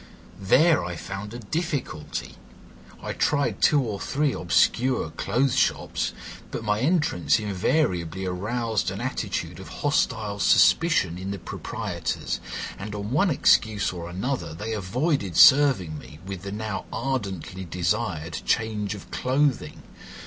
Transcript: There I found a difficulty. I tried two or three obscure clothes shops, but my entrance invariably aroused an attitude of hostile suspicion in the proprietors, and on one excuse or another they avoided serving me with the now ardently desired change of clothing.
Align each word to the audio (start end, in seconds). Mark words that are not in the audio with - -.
There 0.41 0.83
I 0.83 0.95
found 0.95 1.31
a 1.31 1.37
difficulty. 1.37 2.33
I 3.03 3.13
tried 3.13 3.61
two 3.61 3.79
or 3.83 3.99
three 3.99 4.33
obscure 4.33 5.11
clothes 5.11 5.53
shops, 5.55 6.11
but 6.49 6.63
my 6.63 6.79
entrance 6.79 7.37
invariably 7.39 8.25
aroused 8.25 8.89
an 8.89 8.99
attitude 8.99 9.59
of 9.59 9.67
hostile 9.85 10.39
suspicion 10.39 11.19
in 11.19 11.29
the 11.29 11.37
proprietors, 11.37 12.39
and 12.79 12.95
on 12.95 13.11
one 13.11 13.29
excuse 13.29 13.93
or 13.93 14.09
another 14.09 14.55
they 14.55 14.73
avoided 14.73 15.37
serving 15.37 15.99
me 15.99 16.17
with 16.25 16.41
the 16.41 16.51
now 16.51 16.85
ardently 16.91 17.63
desired 17.63 18.33
change 18.43 18.95
of 18.95 19.11
clothing. 19.11 19.83